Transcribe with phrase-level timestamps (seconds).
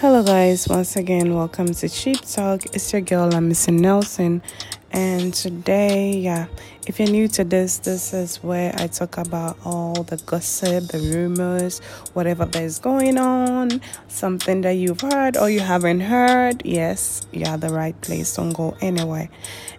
[0.00, 0.68] Hello, guys.
[0.68, 2.66] Once again, welcome to Cheap Talk.
[2.66, 4.42] It's your girl, I'm Missy Nelson.
[4.92, 6.46] And today, yeah,
[6.86, 11.00] if you're new to this, this is where I talk about all the gossip, the
[11.00, 11.80] rumors,
[12.12, 16.64] whatever that is going on, something that you've heard or you haven't heard.
[16.64, 18.36] Yes, you're the right place.
[18.36, 19.28] Don't go anywhere.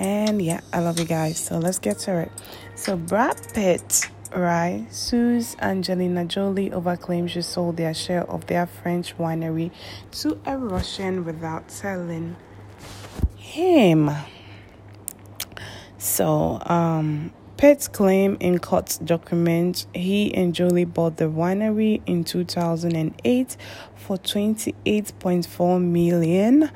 [0.00, 1.38] And yeah, I love you guys.
[1.38, 2.32] So let's get to it.
[2.74, 4.86] So, Brad Pitt right?
[4.90, 9.70] sues Angelina Jolie overclaims she sold their share of their French winery
[10.12, 12.36] to a Russian without telling
[13.36, 14.10] him.
[15.98, 23.56] So, um, Pitt's claim in court documents he and Jolie bought the winery in 2008
[23.96, 26.70] for 28.4 million,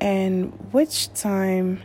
[0.00, 1.82] and which time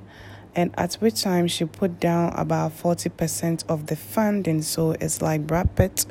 [0.55, 4.61] and at which time she put down about 40% of the funding.
[4.61, 6.05] So it's like Brad Pitt.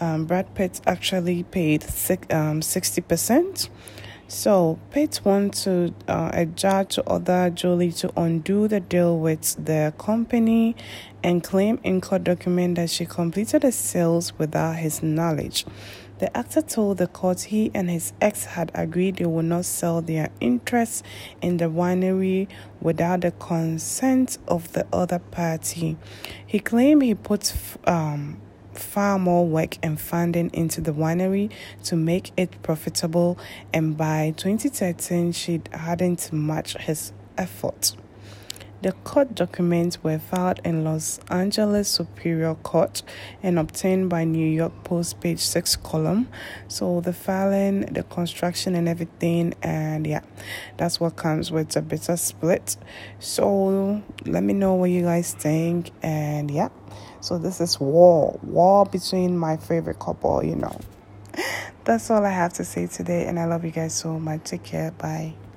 [0.00, 3.68] Um, Brad Pitt actually paid six, um, 60%.
[4.28, 9.92] So Pitt wanted uh, a judge to order Jolie to undo the deal with the
[9.98, 10.76] company
[11.24, 15.66] and claim in court document that she completed the sales without his knowledge.
[16.20, 20.02] The actor told the court he and his ex had agreed they would not sell
[20.02, 21.02] their interest
[21.40, 22.46] in the winery
[22.78, 25.96] without the consent of the other party.
[26.46, 27.54] He claimed he put
[27.86, 28.38] um,
[28.74, 31.50] far more work and funding into the winery
[31.84, 33.38] to make it profitable,
[33.72, 37.96] and by 2013, she hadn't matched his effort.
[38.82, 43.02] The court documents were filed in Los Angeles Superior Court
[43.42, 46.28] and obtained by New York Post page 6 column.
[46.66, 50.22] So the filing, the construction and everything and yeah,
[50.78, 52.78] that's what comes with a bitter split.
[53.18, 56.70] So let me know what you guys think and yeah.
[57.20, 60.80] So this is war, war between my favorite couple, you know.
[61.84, 64.44] That's all I have to say today and I love you guys so much.
[64.44, 64.90] Take care.
[64.92, 65.34] Bye.